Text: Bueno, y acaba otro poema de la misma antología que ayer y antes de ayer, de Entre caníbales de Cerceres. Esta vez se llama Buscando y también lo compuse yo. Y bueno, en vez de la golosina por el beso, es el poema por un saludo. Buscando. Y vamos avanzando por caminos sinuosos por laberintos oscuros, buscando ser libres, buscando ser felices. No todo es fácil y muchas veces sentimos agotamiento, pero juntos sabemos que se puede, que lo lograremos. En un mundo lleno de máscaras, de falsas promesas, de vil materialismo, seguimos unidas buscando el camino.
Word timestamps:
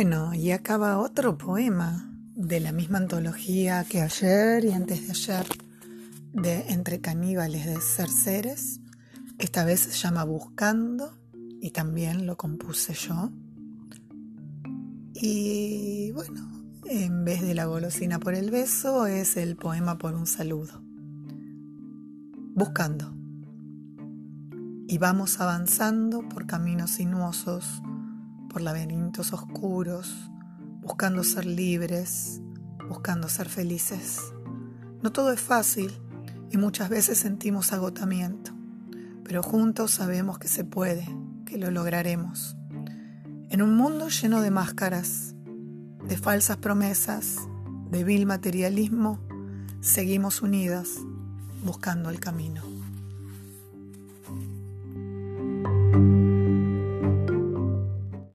Bueno, 0.00 0.32
y 0.32 0.52
acaba 0.52 1.00
otro 1.00 1.36
poema 1.36 2.08
de 2.36 2.60
la 2.60 2.70
misma 2.70 2.98
antología 2.98 3.82
que 3.82 4.00
ayer 4.00 4.64
y 4.64 4.70
antes 4.70 5.04
de 5.04 5.10
ayer, 5.10 5.46
de 6.32 6.66
Entre 6.68 7.00
caníbales 7.00 7.66
de 7.66 7.80
Cerceres. 7.80 8.78
Esta 9.40 9.64
vez 9.64 9.80
se 9.80 9.90
llama 9.98 10.22
Buscando 10.22 11.18
y 11.60 11.72
también 11.72 12.26
lo 12.26 12.36
compuse 12.36 12.94
yo. 12.94 13.32
Y 15.14 16.12
bueno, 16.12 16.48
en 16.84 17.24
vez 17.24 17.42
de 17.42 17.56
la 17.56 17.64
golosina 17.64 18.20
por 18.20 18.34
el 18.34 18.52
beso, 18.52 19.08
es 19.08 19.36
el 19.36 19.56
poema 19.56 19.98
por 19.98 20.14
un 20.14 20.28
saludo. 20.28 20.80
Buscando. 22.54 23.16
Y 24.86 24.96
vamos 24.98 25.40
avanzando 25.40 26.20
por 26.28 26.46
caminos 26.46 26.92
sinuosos 26.92 27.82
por 28.48 28.62
laberintos 28.62 29.32
oscuros, 29.32 30.30
buscando 30.80 31.22
ser 31.24 31.46
libres, 31.46 32.40
buscando 32.88 33.28
ser 33.28 33.48
felices. 33.48 34.20
No 35.02 35.12
todo 35.12 35.32
es 35.32 35.40
fácil 35.40 35.92
y 36.50 36.56
muchas 36.56 36.88
veces 36.88 37.18
sentimos 37.18 37.72
agotamiento, 37.72 38.52
pero 39.24 39.42
juntos 39.42 39.92
sabemos 39.92 40.38
que 40.38 40.48
se 40.48 40.64
puede, 40.64 41.06
que 41.44 41.58
lo 41.58 41.70
lograremos. 41.70 42.56
En 43.50 43.62
un 43.62 43.76
mundo 43.76 44.08
lleno 44.08 44.40
de 44.40 44.50
máscaras, 44.50 45.34
de 46.06 46.16
falsas 46.16 46.56
promesas, 46.56 47.36
de 47.90 48.04
vil 48.04 48.26
materialismo, 48.26 49.20
seguimos 49.80 50.42
unidas 50.42 50.98
buscando 51.64 52.10
el 52.10 52.20
camino. 52.20 52.62